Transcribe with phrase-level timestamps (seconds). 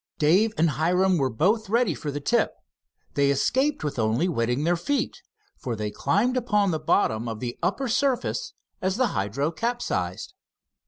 [0.17, 2.55] Dave and Hiram were both ready for the tip.
[3.13, 5.21] They escaped with only wetting their feet,
[5.59, 10.33] for they climbed upon the bottom of the upper surface as the hydro capsized.